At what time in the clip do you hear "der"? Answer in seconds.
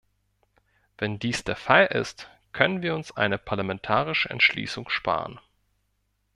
1.43-1.55